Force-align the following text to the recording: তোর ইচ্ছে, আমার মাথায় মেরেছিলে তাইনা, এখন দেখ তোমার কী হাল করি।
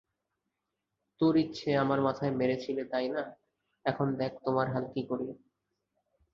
তোর 1.21 1.33
ইচ্ছে, 1.37 1.69
আমার 1.77 1.99
মাথায় 2.01 2.31
মেরেছিলে 2.31 2.83
তাইনা, 2.83 3.23
এখন 3.85 4.07
দেখ 4.15 4.31
তোমার 4.45 4.67
কী 4.67 4.73
হাল 4.73 4.85
করি। 5.09 5.25